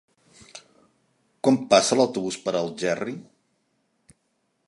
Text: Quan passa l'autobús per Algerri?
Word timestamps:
Quan 1.47 1.59
passa 1.73 1.99
l'autobús 1.99 2.39
per 2.47 2.55
Algerri? 2.61 3.15